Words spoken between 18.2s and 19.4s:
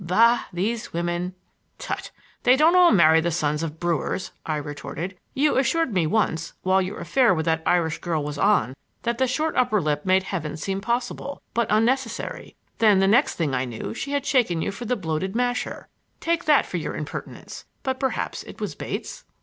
it was Bates?"